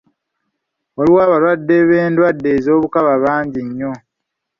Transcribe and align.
Waliyo 0.97 1.19
abalwadde 1.27 1.75
b'endwadde 1.89 2.51
z'obukaba 2.63 3.13
bangi 3.23 3.61
nnyo. 3.67 3.93